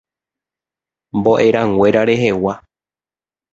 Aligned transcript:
Mbo'erãnguéra 1.17 2.01
rehegua. 2.09 2.53